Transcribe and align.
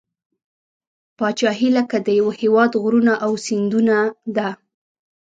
پاچهي 1.17 1.69
لکه 1.77 1.97
د 2.05 2.07
یوه 2.19 2.33
هیواد 2.41 2.71
غرونه 2.81 3.13
او 3.25 3.31
سیندونه 3.45 3.97
ده. 4.35 4.49